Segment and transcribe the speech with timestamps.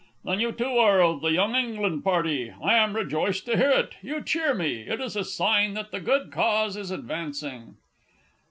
[0.23, 2.49] Then you too are of the Young England Party!
[2.59, 3.93] I am rejoiced to hear it.
[4.01, 7.75] You cheer me; it is a sign that the good Cause is advancing.